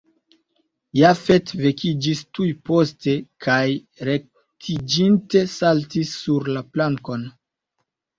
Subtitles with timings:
[0.99, 3.13] Jafet vekiĝis tuj poste
[3.47, 3.65] kaj
[4.09, 7.27] rektiĝinte saltis sur la plankon.